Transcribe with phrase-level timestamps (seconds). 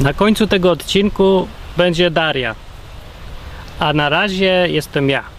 [0.00, 2.54] Na końcu tego odcinku będzie Daria,
[3.78, 5.33] a na razie jestem ja.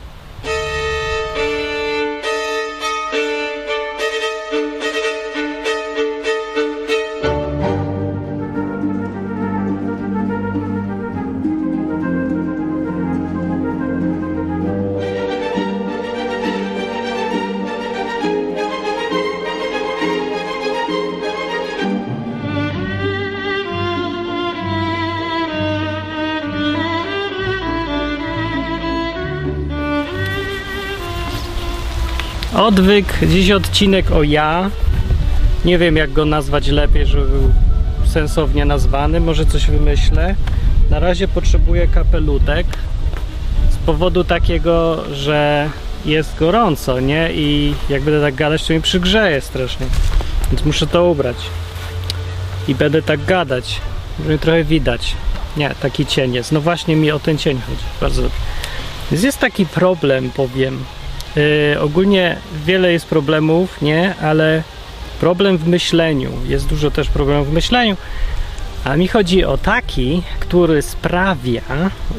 [32.66, 34.70] Odwyk, dziś odcinek o ja.
[35.66, 37.52] Nie wiem jak go nazwać lepiej, żeby był
[38.06, 39.20] sensownie nazwany.
[39.20, 40.36] Może coś wymyślę.
[40.90, 42.68] Na razie potrzebuję kapelutek
[43.70, 45.70] z powodu takiego, że
[46.06, 47.30] jest gorąco, nie?
[47.34, 49.86] I jak będę tak gadać, to mi przygrzeje strasznie.
[50.52, 51.38] Więc muszę to ubrać.
[52.68, 53.82] I będę tak gadać,
[54.18, 55.16] żeby mnie trochę widać.
[55.58, 56.52] Nie, taki cień jest.
[56.52, 57.84] No właśnie mi o ten cień chodzi.
[58.02, 58.38] Bardzo dobrze.
[59.12, 60.86] Więc jest taki problem, powiem.
[61.36, 64.16] Yy, ogólnie wiele jest problemów, nie?
[64.22, 64.64] Ale
[65.20, 66.32] problem w myśleniu.
[66.48, 67.98] Jest dużo też problemów w myśleniu.
[68.84, 71.62] A mi chodzi o taki, który sprawia,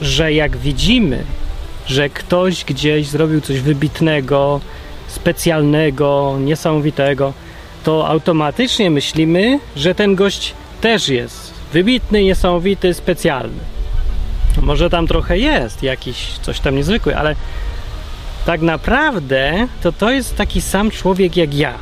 [0.01, 1.25] że jak widzimy,
[1.87, 4.61] że ktoś gdzieś zrobił coś wybitnego,
[5.09, 7.33] specjalnego, niesamowitego,
[7.85, 13.59] to automatycznie myślimy, że ten gość też jest wybitny, niesamowity, specjalny.
[14.63, 17.37] Może tam trochę jest jakiś coś tam niezwykły, ale
[18.47, 21.75] tak naprawdę to to jest taki sam człowiek jak ja.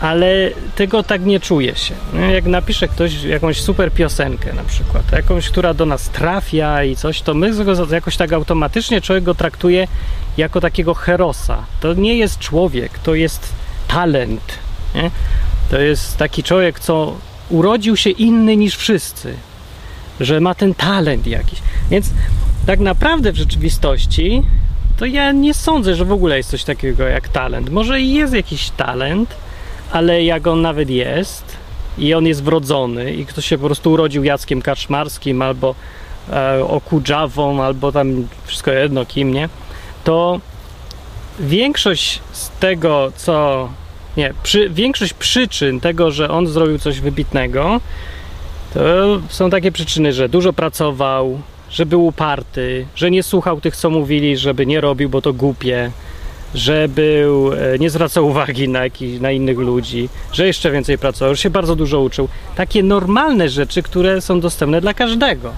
[0.00, 1.94] Ale tego tak nie czuje się.
[2.32, 7.22] Jak napisze ktoś jakąś super piosenkę na przykład, jakąś, która do nas trafia i coś,
[7.22, 7.50] to my
[7.90, 9.88] jakoś tak automatycznie człowiek go traktuje
[10.36, 11.64] jako takiego herosa.
[11.80, 13.52] To nie jest człowiek, to jest
[13.88, 14.58] talent.
[14.94, 15.10] Nie?
[15.70, 17.16] To jest taki człowiek, co
[17.50, 19.34] urodził się inny niż wszyscy.
[20.20, 21.58] Że ma ten talent jakiś.
[21.90, 22.10] Więc
[22.66, 24.42] tak naprawdę w rzeczywistości
[24.98, 27.70] to ja nie sądzę, że w ogóle jest coś takiego jak talent.
[27.70, 29.34] Może i jest jakiś talent,
[29.92, 31.56] ale jak on nawet jest
[31.98, 35.74] i on jest wrodzony i ktoś się po prostu urodził Jackiem Kaczmarskim albo
[36.32, 39.48] e, Okudżawą, albo tam wszystko jedno kim, nie?
[40.04, 40.40] To
[41.40, 43.68] większość z tego, co...
[44.16, 47.80] Nie, przy, większość przyczyn tego, że on zrobił coś wybitnego,
[48.74, 48.80] to
[49.28, 54.36] są takie przyczyny, że dużo pracował, że był uparty, że nie słuchał tych, co mówili,
[54.36, 55.90] żeby nie robił, bo to głupie,
[56.54, 61.34] że był, e, nie zwracał uwagi na, jakich, na innych ludzi, że jeszcze więcej pracował,
[61.34, 62.28] że się bardzo dużo uczył.
[62.56, 65.52] Takie normalne rzeczy, które są dostępne dla każdego.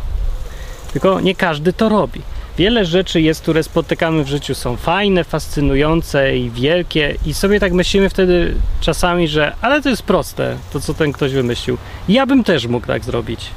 [0.93, 2.21] Tylko nie każdy to robi.
[2.59, 7.73] Wiele rzeczy jest, które spotykamy w życiu, są fajne, fascynujące i wielkie, i sobie tak
[7.73, 11.79] myślimy wtedy czasami, że ale to jest proste, to co ten ktoś wymyślił.
[12.09, 13.51] Ja bym też mógł tak zrobić.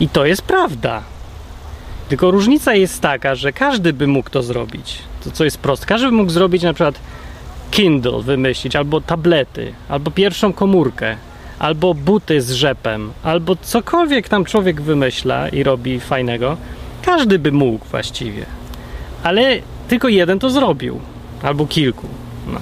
[0.00, 1.02] I to jest prawda.
[2.08, 4.98] Tylko różnica jest taka, że każdy by mógł to zrobić.
[5.24, 5.86] To co jest proste.
[5.86, 6.94] Każdy by mógł zrobić na przykład
[7.70, 11.16] Kindle wymyślić, albo tablety, albo pierwszą komórkę,
[11.58, 16.56] albo buty z rzepem, albo cokolwiek tam człowiek wymyśla i robi fajnego.
[17.02, 18.46] Każdy by mógł właściwie.
[19.22, 19.56] Ale
[19.88, 21.00] tylko jeden to zrobił.
[21.42, 22.06] Albo kilku.
[22.52, 22.60] No.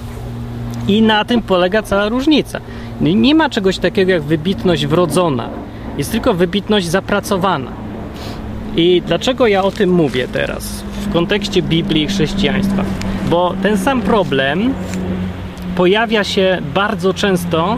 [0.87, 2.59] I na tym polega cała różnica.
[3.01, 5.49] Nie ma czegoś takiego jak wybitność wrodzona.
[5.97, 7.82] Jest tylko wybitność zapracowana.
[8.77, 12.83] I dlaczego ja o tym mówię teraz w kontekście Biblii i chrześcijaństwa?
[13.29, 14.73] Bo ten sam problem
[15.75, 17.77] pojawia się bardzo często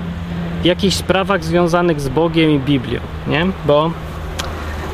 [0.61, 3.47] w jakichś sprawach związanych z Bogiem i Biblią, nie?
[3.66, 3.91] Bo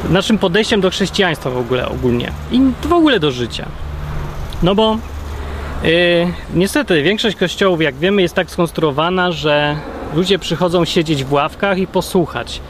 [0.09, 3.65] naszym podejściem do chrześcijaństwa w ogóle ogólnie i w ogóle do życia.
[4.63, 4.97] No bo
[5.83, 5.89] yy,
[6.53, 9.75] niestety większość kościołów, jak wiemy, jest tak skonstruowana, że
[10.15, 12.61] ludzie przychodzą siedzieć w ławkach i posłuchać.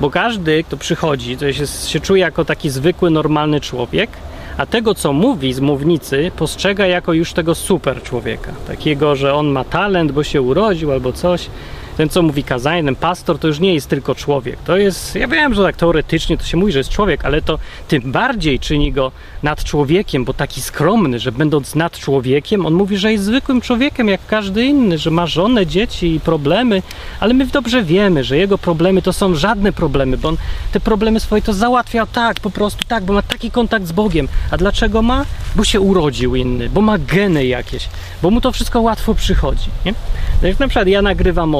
[0.00, 4.10] Bo każdy, kto przychodzi, to się, się czuje jako taki zwykły, normalny człowiek,
[4.56, 8.52] a tego, co mówi z mównicy, postrzega jako już tego super człowieka.
[8.66, 11.50] Takiego, że on ma talent, bo się urodził albo coś.
[11.96, 14.58] Ten, co mówi kazanie, ten pastor, to już nie jest tylko człowiek.
[14.64, 17.58] To jest, ja wiem, że tak teoretycznie to się mówi, że jest człowiek, ale to
[17.88, 19.12] tym bardziej czyni go
[19.42, 24.08] nad człowiekiem, bo taki skromny, że będąc nad człowiekiem, on mówi, że jest zwykłym człowiekiem
[24.08, 26.82] jak każdy inny, że ma żonę, dzieci i problemy,
[27.20, 30.36] ale my dobrze wiemy, że jego problemy to są żadne problemy, bo on
[30.72, 34.28] te problemy swoje to załatwia tak, po prostu tak, bo ma taki kontakt z Bogiem.
[34.50, 35.24] A dlaczego ma?
[35.56, 37.88] Bo się urodził inny, bo ma geny jakieś,
[38.22, 39.70] bo mu to wszystko łatwo przychodzi.
[39.84, 39.94] Nie?
[40.42, 41.54] No jak na przykład ja nagrywam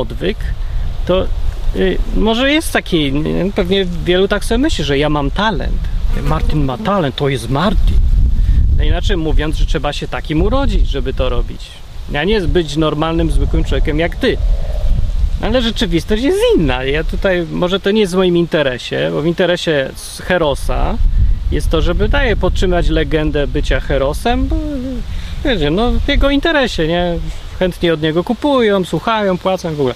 [1.07, 1.27] to
[1.77, 3.13] y, może jest taki,
[3.55, 5.79] pewnie wielu tak sobie myśli, że ja mam talent.
[6.23, 7.97] Martin ma talent, to jest Martin.
[8.79, 11.71] No inaczej mówiąc, że trzeba się takim urodzić, żeby to robić.
[12.11, 14.37] Ja nie być normalnym, zwykłym człowiekiem jak ty.
[15.41, 16.85] Ale rzeczywistość jest inna.
[16.85, 19.91] Ja tutaj, może to nie jest w moim interesie, bo w interesie
[20.23, 20.97] Herosa
[21.53, 24.57] jest to, żeby daje podtrzymać legendę bycia Herosem, bo
[25.45, 27.19] wiecie, no w jego interesie, nie?
[27.59, 29.95] Chętnie od niego kupują, słuchają, płacą w ogóle.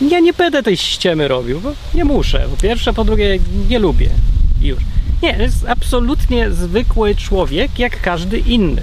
[0.00, 2.46] Ja nie będę tej ściemy robił, bo nie muszę.
[2.50, 4.10] Po pierwsze, po drugie, nie lubię.
[4.62, 4.78] I już.
[5.22, 8.82] Nie, jest absolutnie zwykły człowiek, jak każdy inny.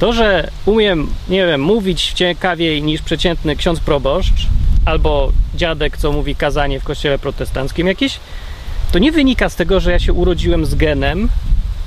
[0.00, 4.46] To, że umiem, nie wiem, mówić ciekawiej niż przeciętny ksiądz proboszcz,
[4.84, 8.20] albo dziadek, co mówi kazanie w kościele protestanckim jakieś,
[8.92, 11.28] to nie wynika z tego, że ja się urodziłem z genem,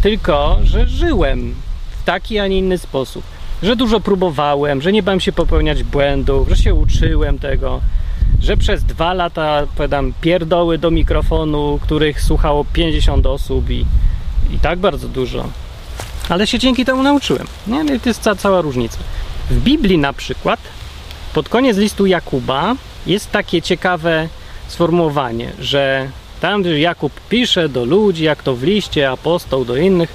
[0.01, 1.55] tylko że żyłem
[2.01, 3.23] w taki, a nie inny sposób.
[3.63, 7.81] Że dużo próbowałem, że nie bałem się popełniać błędów, że się uczyłem tego,
[8.41, 13.85] że przez dwa lata powiadam pierdoły do mikrofonu, których słuchało 50 osób i,
[14.51, 15.45] i tak bardzo dużo.
[16.29, 17.47] Ale się dzięki temu nauczyłem.
[17.67, 17.83] Nie?
[17.83, 18.97] No to jest ca cała różnica.
[19.49, 20.59] W Biblii na przykład
[21.33, 22.75] pod koniec listu Jakuba
[23.07, 24.29] jest takie ciekawe
[24.67, 26.09] sformułowanie, że
[26.41, 30.13] tam Jakub pisze do ludzi, jak to w liście, apostoł do innych,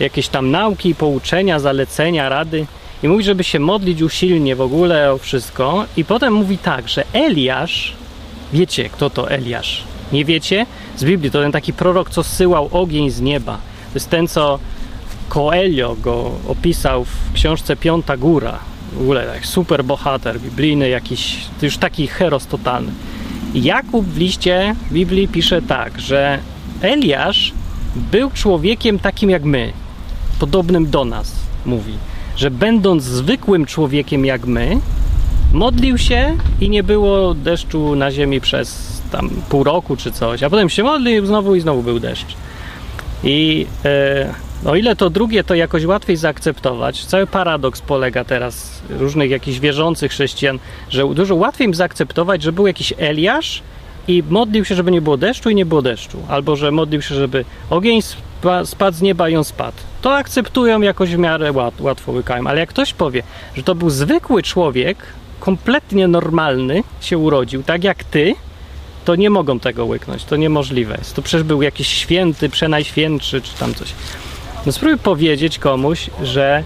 [0.00, 2.66] jakieś tam nauki, pouczenia, zalecenia, rady
[3.04, 7.04] i mówi, żeby się modlić usilnie w ogóle o wszystko i potem mówi tak, że
[7.12, 7.92] Eliasz,
[8.52, 9.84] wiecie kto to Eliasz?
[10.12, 10.66] Nie wiecie?
[10.96, 13.52] Z Biblii to ten taki prorok, co zsyłał ogień z nieba.
[13.52, 14.58] To jest ten, co
[15.28, 18.58] Coelho go opisał w książce Piąta Góra.
[18.92, 22.92] W ogóle tak, super bohater biblijny, jakiś już taki heros totalny.
[23.54, 26.38] Jakub w liście Biblii pisze tak, że
[26.82, 27.52] Eliasz
[27.96, 29.72] był człowiekiem takim jak my,
[30.38, 31.32] podobnym do nas,
[31.66, 31.92] mówi,
[32.36, 34.80] że będąc zwykłym człowiekiem jak my,
[35.52, 40.50] modlił się i nie było deszczu na ziemi przez tam pół roku czy coś, a
[40.50, 42.36] potem się modlił znowu i znowu był deszcz.
[43.24, 44.34] I e,
[44.64, 50.12] o ile to drugie to jakoś łatwiej zaakceptować, cały paradoks polega teraz różnych jakichś wierzących
[50.12, 50.58] chrześcijan,
[50.90, 53.62] że dużo łatwiej im zaakceptować, że był jakiś Eliasz
[54.08, 57.14] i modlił się, żeby nie było deszczu i nie było deszczu, albo że modlił się,
[57.14, 58.00] żeby ogień
[58.64, 59.76] spadł z nieba i on spadł.
[60.02, 63.22] To akceptują jakoś w miarę łat, łatwo łykają, ale jak ktoś powie,
[63.56, 64.98] że to był zwykły człowiek,
[65.40, 68.34] kompletnie normalny, się urodził, tak jak ty,
[69.04, 70.98] to nie mogą tego łyknąć, to niemożliwe.
[71.14, 73.88] To przecież był jakiś święty, przenajświętszy, czy tam coś.
[74.66, 76.64] No spróbuj powiedzieć komuś, że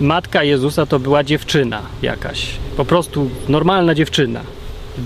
[0.00, 2.46] matka Jezusa to była dziewczyna jakaś.
[2.76, 4.40] Po prostu normalna dziewczyna.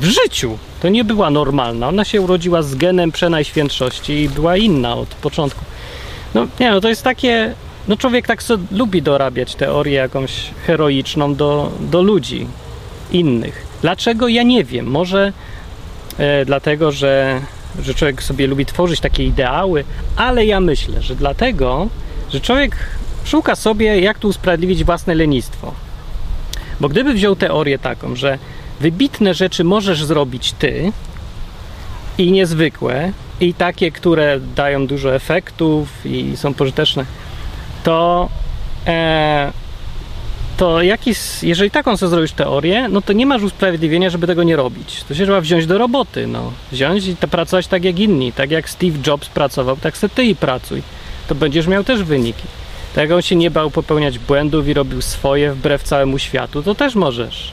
[0.00, 1.88] W życiu to nie była normalna.
[1.88, 5.64] Ona się urodziła z genem przenajświętszości i była inna od początku.
[6.34, 7.54] No nie, no to jest takie.
[7.88, 12.46] No człowiek tak sobie lubi dorabiać teorię jakąś heroiczną do, do ludzi
[13.12, 13.66] innych.
[13.82, 14.28] Dlaczego?
[14.28, 14.86] Ja nie wiem.
[14.86, 15.32] Może
[16.18, 17.40] e, dlatego, że,
[17.82, 19.84] że człowiek sobie lubi tworzyć takie ideały,
[20.16, 21.88] ale ja myślę, że dlatego,
[22.32, 22.76] że człowiek
[23.24, 25.74] szuka sobie, jak tu usprawiedliwić własne lenistwo.
[26.80, 28.38] Bo gdyby wziął teorię taką, że
[28.84, 30.92] wybitne rzeczy możesz zrobić ty
[32.18, 37.04] i niezwykłe, i takie, które dają dużo efektów i są pożyteczne,
[37.84, 38.28] to,
[38.86, 39.52] e,
[40.56, 44.56] to jakiś, jeżeli taką sobie zrobisz teorię, no to nie masz usprawiedliwienia, żeby tego nie
[44.56, 45.04] robić.
[45.08, 46.52] To się trzeba wziąć do roboty, no.
[46.72, 50.36] Wziąć i pracować tak jak inni, tak jak Steve Jobs pracował, tak se ty i
[50.36, 50.82] pracuj
[51.28, 52.44] to będziesz miał też wyniki.
[52.94, 56.74] Tak jak on się nie bał popełniać błędów i robił swoje wbrew całemu światu, to
[56.74, 57.52] też możesz.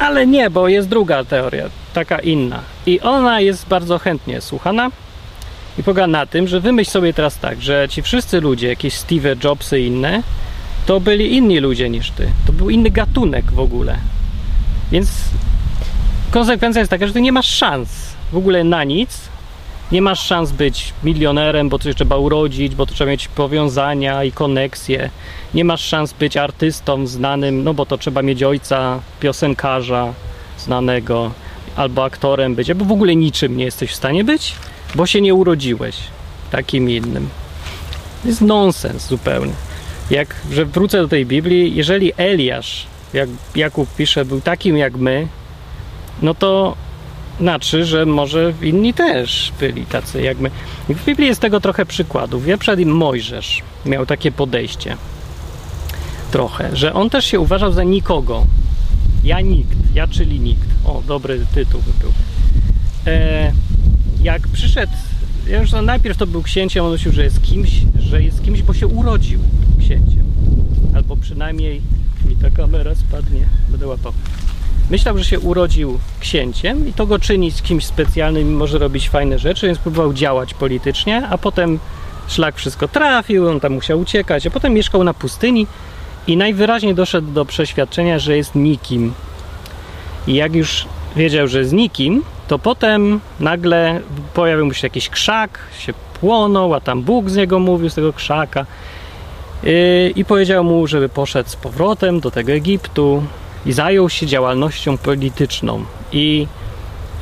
[0.00, 1.64] Ale nie, bo jest druga teoria,
[1.94, 2.60] taka inna.
[2.86, 4.90] I ona jest bardzo chętnie słuchana
[5.78, 9.36] i polega na tym, że wymyśl sobie teraz tak, że ci wszyscy ludzie, jakieś Steve
[9.44, 10.22] Jobsy i inne,
[10.86, 12.28] to byli inni ludzie niż ty.
[12.46, 13.96] To był inny gatunek w ogóle.
[14.92, 15.10] Więc
[16.30, 17.88] konsekwencja jest taka, że ty nie masz szans
[18.32, 19.29] w ogóle na nic,
[19.92, 24.32] nie masz szans być milionerem, bo coś trzeba urodzić, bo to trzeba mieć powiązania i
[24.32, 25.10] koneksje.
[25.54, 30.12] Nie masz szans być artystą znanym, no bo to trzeba mieć ojca, piosenkarza
[30.58, 31.30] znanego,
[31.76, 34.54] albo aktorem być, albo w ogóle niczym nie jesteś w stanie być,
[34.94, 35.96] bo się nie urodziłeś
[36.50, 37.28] takim innym.
[38.22, 39.52] To jest nonsens zupełnie.
[40.10, 45.28] Jak, że wrócę do tej Biblii, jeżeli Eliasz, jak Jakub pisze, był takim jak my,
[46.22, 46.76] no to
[47.40, 50.50] znaczy, że może inni też byli tacy jak my.
[50.88, 52.46] W Biblii jest tego trochę przykładów.
[52.46, 54.96] Ja przed nim Mojżesz miał takie podejście
[56.30, 58.46] trochę, że on też się uważał za nikogo.
[59.24, 60.68] Ja nikt, ja czyli nikt.
[60.84, 62.12] O, dobry tytuł by był.
[63.06, 63.52] E,
[64.22, 64.92] jak przyszedł,
[65.48, 68.74] ja już najpierw to był księciem, on myślał, że jest kimś, że jest kimś, bo
[68.74, 69.40] się urodził
[69.78, 70.24] księciem.
[70.94, 71.80] Albo przynajmniej
[72.28, 74.12] mi ta kamera spadnie, będę łapał.
[74.90, 79.08] Myślał, że się urodził księciem i to go czyni z kimś specjalnym i może robić
[79.08, 81.78] fajne rzeczy, więc próbował działać politycznie, a potem
[82.28, 85.66] szlak wszystko trafił, on tam musiał uciekać, a potem mieszkał na pustyni
[86.26, 89.12] i najwyraźniej doszedł do przeświadczenia, że jest nikim.
[90.26, 90.86] I jak już
[91.16, 94.00] wiedział, że z nikim, to potem nagle
[94.34, 98.12] pojawił mu się jakiś krzak, się płonął, a tam Bóg z niego mówił, z tego
[98.12, 98.66] krzaka.
[99.62, 103.22] Yy, I powiedział mu, żeby poszedł z powrotem do tego Egiptu
[103.66, 105.84] i zajął się działalnością polityczną.
[106.12, 106.46] I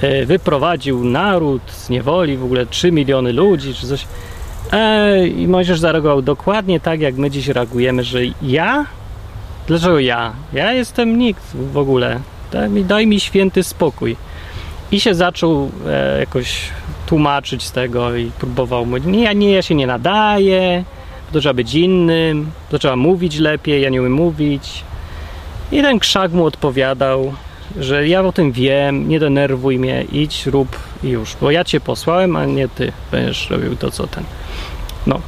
[0.02, 4.07] yy, wyprowadził naród z niewoli, w ogóle 3 miliony ludzi, czy coś.
[5.37, 8.87] I Mojżesz zareagował dokładnie tak, jak my dziś reagujemy, że ja?
[9.66, 10.33] Dlaczego ja?
[10.52, 11.42] Ja jestem nikt
[11.73, 12.21] w ogóle.
[12.52, 14.16] Daj mi, daj mi święty spokój.
[14.92, 16.61] I się zaczął e, jakoś
[17.07, 20.85] tłumaczyć z tego i próbował mówić, nie, nie, ja się nie nadaję,
[21.32, 24.85] to trzeba być innym, to trzeba mówić lepiej, ja nie umiem mówić.
[25.73, 27.32] I ten krzak mu odpowiadał,
[27.76, 31.80] że ja o tym wiem, nie denerwuj mnie, idź, rób i już, bo ja cię
[31.80, 34.25] posłałem, a nie ty będziesz robił to, co ten.
[35.06, 35.20] No.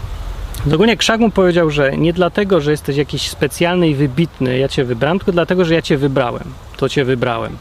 [0.74, 4.84] Ogólnie Krzak mu powiedział, że nie dlatego, że jesteś jakiś specjalny i wybitny, ja cię
[4.84, 6.44] wybrałem, tylko dlatego, że ja cię wybrałem.
[6.76, 7.56] To cię wybrałem.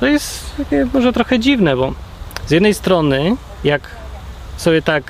[0.00, 1.92] To jest takie może trochę dziwne, bo
[2.46, 3.82] z jednej strony, jak
[4.56, 5.04] sobie tak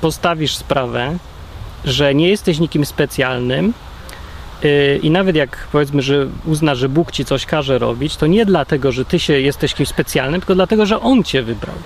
[0.00, 1.16] postawisz sprawę,
[1.84, 3.74] że nie jesteś nikim specjalnym,
[4.62, 8.46] yy, i nawet jak powiedzmy, że uzna, że Bóg ci coś każe robić, to nie
[8.46, 11.76] dlatego, że ty się jesteś kimś specjalnym, tylko dlatego, że On cię wybrał.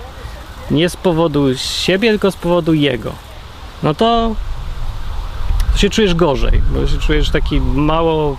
[0.71, 3.13] Nie z powodu siebie, tylko z powodu Jego.
[3.83, 4.35] No to
[5.75, 8.37] się czujesz gorzej, bo się czujesz taki mało,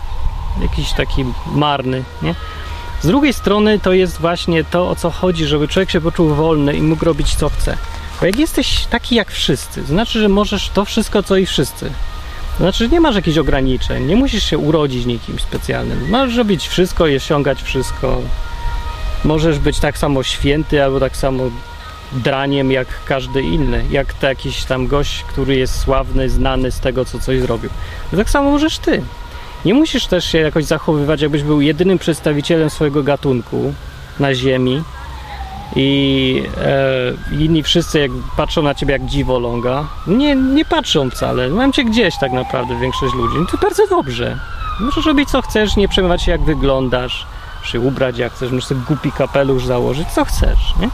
[0.63, 2.35] jakiś taki marny, nie?
[3.01, 6.77] Z drugiej strony to jest właśnie to, o co chodzi, żeby człowiek się poczuł wolny
[6.77, 7.77] i mógł robić co chce.
[8.25, 11.91] Bo jak jesteś taki jak wszyscy, to znaczy, że możesz to wszystko, co i wszyscy.
[12.53, 16.11] To znaczy, że nie masz jakichś ograniczeń, nie musisz się urodzić nikim specjalnym.
[16.11, 18.21] Możesz robić wszystko i osiągać wszystko.
[19.25, 21.45] Możesz być tak samo święty albo tak samo
[22.13, 27.05] draniem jak każdy inny, jak to jakiś tam gość, który jest sławny, znany z tego,
[27.05, 27.71] co coś zrobił.
[28.11, 29.03] To tak samo możesz ty.
[29.65, 33.75] Nie musisz też się jakoś zachowywać, jakbyś był jedynym przedstawicielem swojego gatunku
[34.21, 34.83] na Ziemi
[35.77, 36.43] i
[37.33, 39.85] e, inni wszyscy jak patrzą na ciebie jak dziwoląga.
[40.07, 41.49] Nie, nie patrzą wcale.
[41.49, 43.37] Mam cię gdzieś tak naprawdę większość ludzi.
[43.39, 44.39] No to bardzo dobrze.
[44.81, 47.27] Możesz robić co chcesz, nie przejmować się jak wyglądasz,
[47.65, 50.91] się ubrać jak chcesz, możesz sobie głupi kapelusz założyć, co chcesz, nie?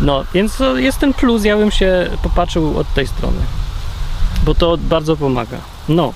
[0.00, 3.40] No, więc to jest ten plus, ja bym się popatrzył od tej strony,
[4.44, 5.58] bo to bardzo pomaga.
[5.88, 6.12] No,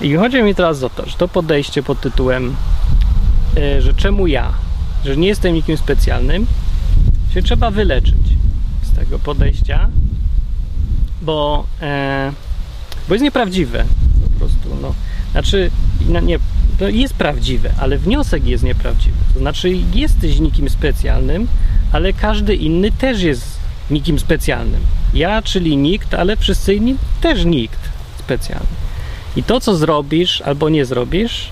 [0.00, 2.56] i chodzi mi teraz o to, że to podejście pod tytułem,
[3.56, 4.52] yy, że czemu ja,
[5.04, 6.46] że nie jestem nikim specjalnym,
[7.34, 8.36] się trzeba wyleczyć
[8.82, 9.88] z tego podejścia,
[11.22, 12.32] bo, e,
[13.08, 13.84] bo jest nieprawdziwe
[14.24, 14.76] po prostu.
[14.82, 14.94] No.
[15.32, 15.70] Znaczy,
[16.08, 16.38] no nie,
[16.78, 19.16] to jest prawdziwe, ale wniosek jest nieprawdziwy.
[19.34, 21.48] To znaczy, jesteś nikim specjalnym,
[21.92, 23.58] ale każdy inny też jest
[23.90, 24.80] nikim specjalnym.
[25.14, 27.80] Ja, czyli nikt, ale wszyscy inni też nikt
[28.18, 28.66] specjalny.
[29.36, 31.50] I to, co zrobisz albo nie zrobisz,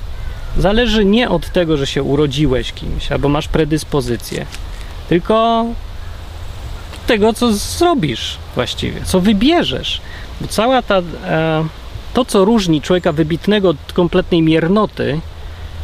[0.57, 4.47] zależy nie od tego, że się urodziłeś kimś albo masz predyspozycję,
[5.09, 5.67] tylko
[7.07, 10.01] tego, co zrobisz właściwie, co wybierzesz.
[10.41, 10.99] Bo cała ta.
[10.99, 11.65] E,
[12.15, 15.21] to, co różni człowieka wybitnego od kompletnej miernoty,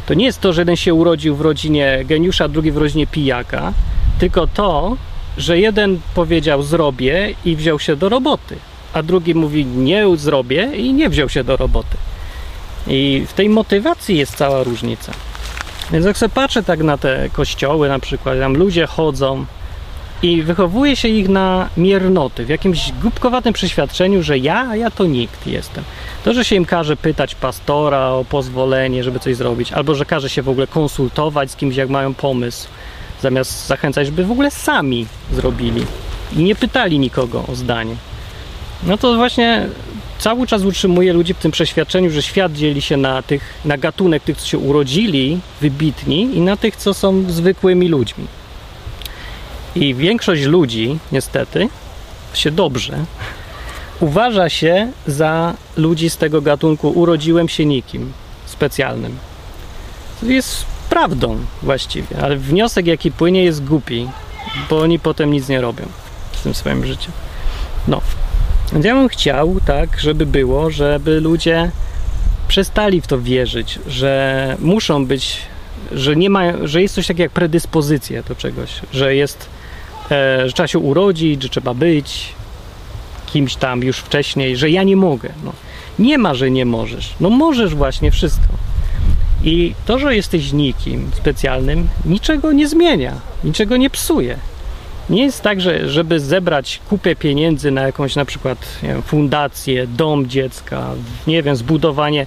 [0.05, 3.73] to nie jest to, że jeden się urodził w rodzinie geniusza, drugi w rodzinie pijaka,
[4.19, 4.97] tylko to,
[5.37, 8.57] że jeden powiedział zrobię i wziął się do roboty,
[8.93, 11.97] a drugi mówi nie zrobię i nie wziął się do roboty.
[12.87, 15.11] I w tej motywacji jest cała różnica.
[15.91, 19.45] Więc jak sobie patrzę tak na te kościoły na przykład, tam ludzie chodzą
[20.21, 25.05] i wychowuje się ich na miernoty, w jakimś głupkowatym przeświadczeniu, że ja, a ja to
[25.05, 25.83] nikt jestem.
[26.23, 30.29] To, że się im każe pytać pastora o pozwolenie, żeby coś zrobić, albo że każe
[30.29, 32.67] się w ogóle konsultować z kimś, jak mają pomysł,
[33.21, 35.85] zamiast zachęcać, żeby w ogóle sami zrobili
[36.37, 37.95] i nie pytali nikogo o zdanie.
[38.83, 39.67] No to właśnie
[40.25, 44.23] cały czas utrzymuje ludzi w tym przeświadczeniu, że świat dzieli się na tych, na gatunek
[44.23, 48.25] tych, co się urodzili, wybitni i na tych, co są zwykłymi ludźmi.
[49.75, 51.69] I większość ludzi, niestety,
[52.33, 53.05] się dobrze,
[53.99, 58.13] uważa się za ludzi z tego gatunku urodziłem się nikim
[58.45, 59.17] specjalnym.
[60.19, 64.07] To jest prawdą właściwie, ale wniosek jaki płynie jest głupi,
[64.69, 65.85] bo oni potem nic nie robią
[66.31, 67.11] w tym swoim życiu.
[67.87, 68.01] No,
[68.73, 71.71] więc ja bym chciał, tak, żeby było, żeby ludzie
[72.47, 75.37] przestali w to wierzyć, że muszą być,
[75.91, 79.49] że nie ma, że jest coś takiego jak predyspozycja do czegoś, że jest,
[80.11, 82.33] e, że trzeba się urodzić, że trzeba być
[83.25, 85.29] kimś tam już wcześniej, że ja nie mogę.
[85.43, 85.53] No.
[85.99, 87.13] Nie ma, że nie możesz.
[87.19, 88.47] No możesz właśnie wszystko.
[89.43, 94.37] I to, że jesteś nikim specjalnym, niczego nie zmienia, niczego nie psuje.
[95.09, 100.27] Nie jest tak, że żeby zebrać kupę pieniędzy na jakąś na przykład wiem, fundację, dom
[100.27, 100.89] dziecka,
[101.27, 102.25] nie wiem, zbudowanie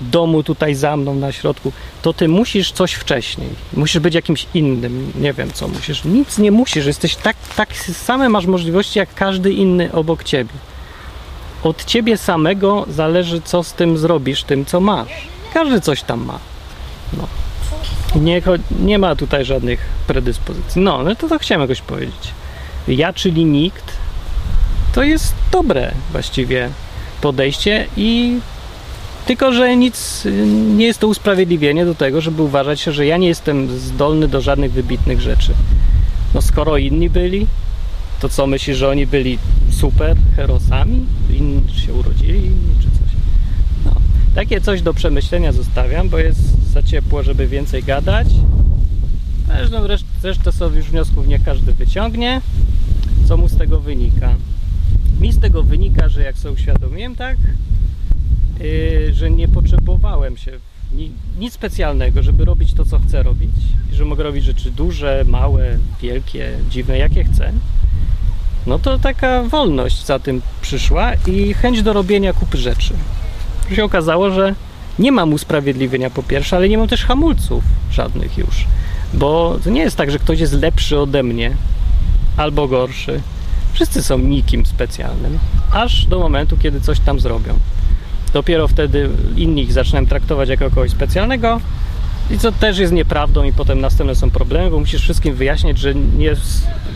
[0.00, 3.48] domu tutaj za mną na środku, to ty musisz coś wcześniej.
[3.72, 5.12] Musisz być jakimś innym.
[5.20, 6.04] Nie wiem co musisz.
[6.04, 6.86] Nic nie musisz.
[6.86, 10.52] Jesteś tak, tak same masz możliwości jak każdy inny obok ciebie.
[11.62, 15.08] Od ciebie samego zależy, co z tym zrobisz, tym co masz.
[15.54, 16.38] Każdy coś tam ma.
[17.16, 17.47] No.
[18.20, 18.42] Nie,
[18.80, 20.82] nie ma tutaj żadnych predyspozycji.
[20.82, 22.34] No, no to to chciałem jakoś powiedzieć.
[22.88, 23.84] Ja, czyli nikt,
[24.94, 26.70] to jest dobre właściwie
[27.20, 28.38] podejście i
[29.26, 30.26] tylko, że nic
[30.76, 34.72] nie jest to usprawiedliwienie do tego, żeby uważać, że ja nie jestem zdolny do żadnych
[34.72, 35.52] wybitnych rzeczy.
[36.34, 37.46] No skoro inni byli,
[38.20, 39.38] to co myślisz, że oni byli
[39.70, 41.06] super herosami?
[41.30, 43.12] Inni się urodzili, inni czy coś?
[43.84, 43.92] No,
[44.34, 48.28] takie coś do przemyślenia zostawiam, bo jest za ciepło, żeby więcej gadać.
[49.46, 49.86] Zresztą
[50.22, 52.40] resztę sobie już wniosków nie każdy wyciągnie.
[53.28, 54.34] Co mu z tego wynika?
[55.20, 57.36] Mi z tego wynika, że jak sobie uświadomiłem, tak,
[58.60, 60.52] yy, że nie potrzebowałem się
[60.92, 63.50] ni, nic specjalnego, żeby robić to, co chcę robić,
[63.92, 67.52] że mogę robić rzeczy duże, małe, wielkie, dziwne, jakie chcę,
[68.66, 72.94] no to taka wolność za tym przyszła i chęć do robienia kupy rzeczy.
[73.76, 74.54] Się okazało, że
[74.98, 78.66] nie mam usprawiedliwienia po pierwsze, ale nie mam też hamulców żadnych już.
[79.14, 81.56] Bo to nie jest tak, że ktoś jest lepszy ode mnie
[82.36, 83.20] albo gorszy.
[83.72, 85.38] Wszyscy są nikim specjalnym,
[85.72, 87.54] aż do momentu, kiedy coś tam zrobią.
[88.32, 91.60] Dopiero wtedy innych zaczynam traktować jako kogoś specjalnego,
[92.30, 95.94] i co też jest nieprawdą, i potem następne są problemy, bo musisz wszystkim wyjaśniać, że
[95.94, 96.32] nie,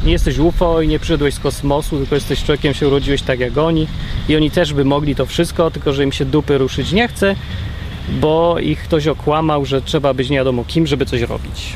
[0.05, 3.59] nie jesteś UFO i nie przyszedłeś z kosmosu, tylko jesteś człowiekiem, się urodziłeś tak jak
[3.59, 3.87] oni.
[4.29, 7.37] I oni też by mogli to wszystko, tylko że im się dupy ruszyć nie chce,
[8.09, 11.73] bo ich ktoś okłamał, że trzeba być nie wiadomo kim, żeby coś robić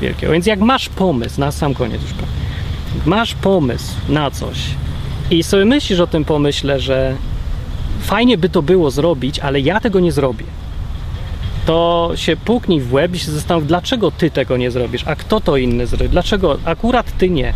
[0.00, 0.32] wielkiego.
[0.32, 2.12] Więc jak masz pomysł, na sam koniec już
[3.06, 4.58] masz pomysł na coś
[5.30, 7.16] i sobie myślisz o tym pomyśle, że
[8.00, 10.44] fajnie by to było zrobić, ale ja tego nie zrobię,
[11.66, 15.40] to się puknij w łeb i się zastanów, dlaczego ty tego nie zrobisz, a kto
[15.40, 17.54] to inny zrobi, dlaczego akurat ty nie,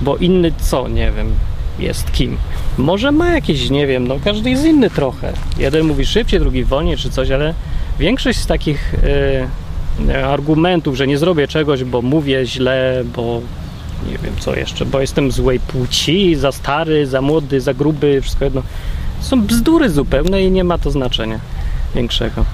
[0.00, 1.34] bo inny co, nie wiem,
[1.78, 2.36] jest kim.
[2.78, 5.32] Może ma jakieś, nie wiem, no każdy jest inny trochę.
[5.58, 7.54] Jeden mówi szybciej, drugi wolniej czy coś, ale
[7.98, 8.94] większość z takich
[10.08, 13.40] yy, argumentów, że nie zrobię czegoś, bo mówię źle, bo
[14.10, 18.44] nie wiem co jeszcze, bo jestem złej płci, za stary, za młody, za gruby, wszystko
[18.44, 18.62] jedno.
[19.20, 21.40] Są bzdury zupełne i nie ma to znaczenia
[21.94, 22.44] większego.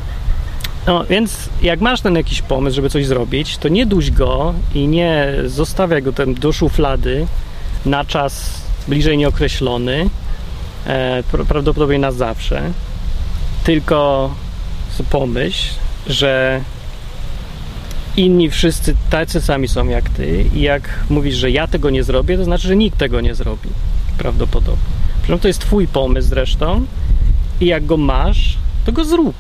[0.87, 4.87] No, więc jak masz ten jakiś pomysł, żeby coś zrobić, to nie duś go i
[4.87, 7.27] nie zostawiaj go ten do szuflady
[7.87, 8.58] na czas
[8.89, 10.11] bliżej nieokreślony,
[10.87, 12.63] e, prawdopodobnie na zawsze,
[13.65, 14.31] tylko
[15.11, 15.75] pomyśl,
[16.07, 16.61] że
[18.17, 22.37] inni wszyscy tacy sami są jak ty i jak mówisz, że ja tego nie zrobię,
[22.37, 23.69] to znaczy, że nikt tego nie zrobi.
[24.19, 24.85] Prawdopodobnie.
[25.23, 26.87] Przecież to jest twój pomysł zresztą
[27.61, 29.35] i jak go masz, to go zrób.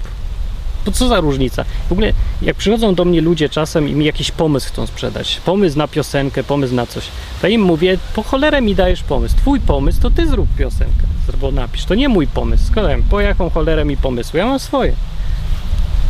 [0.92, 1.64] Co za różnica?
[1.88, 5.78] W ogóle, jak przychodzą do mnie ludzie czasem i mi jakiś pomysł chcą sprzedać, pomysł
[5.78, 7.04] na piosenkę, pomysł na coś,
[7.42, 9.36] to im mówię, po cholerę mi dajesz pomysł.
[9.36, 11.84] Twój pomysł, to ty zrób piosenkę, albo napisz.
[11.84, 12.64] To nie mój pomysł.
[12.66, 14.36] Składam, po jaką cholerę mi pomysł?
[14.36, 14.92] Ja mam swoje.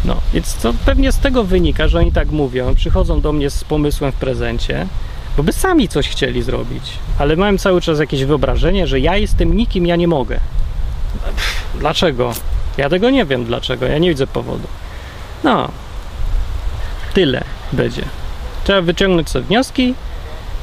[0.04, 3.64] No, więc to pewnie z tego wynika, że oni tak mówią, przychodzą do mnie z
[3.64, 4.86] pomysłem w prezencie,
[5.36, 6.82] bo by sami coś chcieli zrobić,
[7.18, 10.40] ale mają cały czas jakieś wyobrażenie, że ja jestem nikim, ja nie mogę.
[11.80, 12.32] Dlaczego?
[12.78, 14.68] Ja tego nie wiem dlaczego, ja nie widzę powodu.
[15.44, 15.68] No,
[17.14, 18.02] tyle będzie.
[18.64, 19.94] Trzeba wyciągnąć sobie wnioski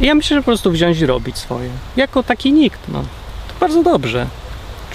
[0.02, 1.70] i ja myślę, że po prostu wziąć i robić swoje.
[1.98, 3.00] Jako taki nikt, no.
[3.48, 4.28] To bardzo dobrze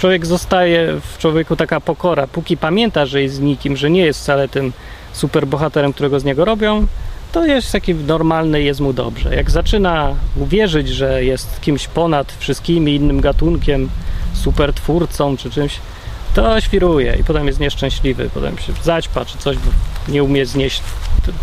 [0.01, 4.47] człowiek zostaje w człowieku taka pokora, póki pamięta, że jest nikim, że nie jest wcale
[4.47, 4.73] tym
[5.13, 6.87] superbohaterem, którego z niego robią,
[7.31, 9.35] to jest taki normalny, jest mu dobrze.
[9.35, 13.89] Jak zaczyna uwierzyć, że jest kimś ponad wszystkimi innym gatunkiem,
[14.33, 15.79] super twórcą czy czymś,
[16.33, 19.71] to świruje i potem jest nieszczęśliwy, potem się zaćpa czy coś, bo
[20.07, 20.81] nie umie znieść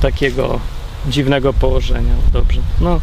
[0.00, 0.60] takiego
[1.08, 2.14] dziwnego położenia.
[2.32, 2.60] Dobrze.
[2.80, 3.00] No,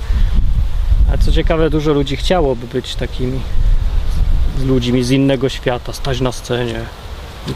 [1.14, 3.40] a co ciekawe, dużo ludzi chciałoby być takimi
[4.60, 6.80] z ludźmi z innego świata, stać na scenie.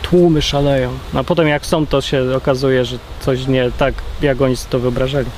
[0.01, 0.91] Tłumy szaleją.
[1.13, 4.71] No, a potem jak są, to się okazuje, że coś nie tak, jak oni sobie
[4.71, 5.29] to wyobrażali.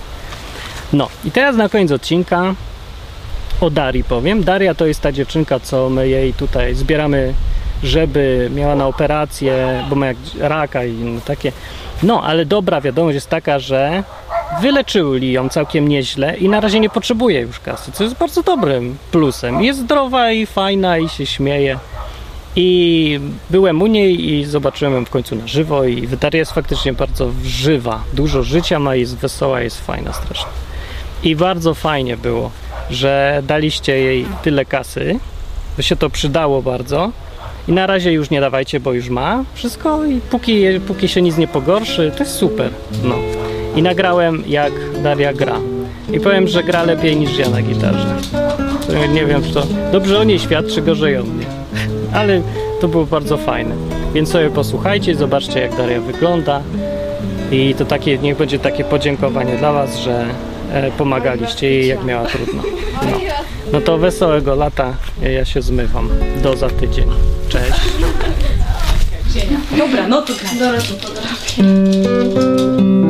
[0.94, 2.56] No i teraz na koniec odcinka
[3.62, 4.44] o Darii powiem.
[4.44, 7.34] Daria to jest ta dziewczynka, co my jej tutaj zbieramy,
[7.84, 11.52] żeby miała na operację, bo ma jak raka i inne takie.
[12.04, 14.04] No, ale dobra wiadomość jest taka, że
[14.62, 18.98] wyleczyli ją całkiem nieźle i na razie nie potrzebuje już kasy, co jest bardzo dobrym
[19.12, 19.64] plusem.
[19.64, 21.80] Jest zdrowa i fajna i się śmieje.
[22.56, 26.94] I byłem u niej i zobaczyłem ją w końcu na żywo i Wytaria jest faktycznie
[26.94, 28.04] bardzo żywa.
[28.14, 30.52] Dużo życia ma, jest wesoła, jest fajna strasznie.
[31.24, 32.52] I bardzo fajnie było,
[32.90, 35.20] że daliście jej tyle kasy,
[35.78, 37.12] by się to przydało bardzo
[37.72, 41.38] I na razie już nie dawajcie, bo już ma wszystko i póki, póki się nic
[41.38, 42.72] nie pogorszy, to jest super.
[43.04, 43.16] No.
[43.76, 45.60] I nagrałem jak Daria gra.
[46.14, 48.16] I powiem, że gra lepiej niż ja na gitarze.
[49.14, 51.46] Nie wiem, czy to dobrze o niej świadczy, gorzej o mnie.
[52.20, 52.42] Ale
[52.82, 53.76] to było bardzo fajne.
[54.14, 56.62] Więc sobie posłuchajcie, zobaczcie jak Daria wygląda.
[57.52, 60.26] I to takie, niech będzie takie podziękowanie dla Was, że
[60.74, 62.64] e, pomagaliście jej jak miała trudno.
[62.94, 63.18] No.
[63.74, 66.10] no to wesołego lata, ja się zmywam.
[66.44, 67.31] Do za tydzień.
[67.52, 67.80] Cześć.
[69.78, 73.01] Dobra, no to Dobra, to